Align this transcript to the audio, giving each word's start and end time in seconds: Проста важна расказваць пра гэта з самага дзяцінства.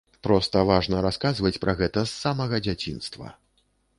Проста 0.27 0.61
важна 0.69 1.01
расказваць 1.07 1.59
пра 1.65 1.75
гэта 1.83 2.05
з 2.11 2.17
самага 2.23 2.61
дзяцінства. 2.69 3.27